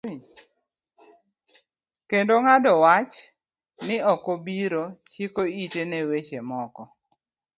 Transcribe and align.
Kendo 2.09 2.33
ng'ado 2.43 2.71
wach 2.83 3.13
ni 3.85 3.97
okobiro 4.13 4.83
chiko 5.09 5.41
ite 5.61 5.81
ne 5.89 5.99
weche 6.09 6.39
moko. 6.49 6.83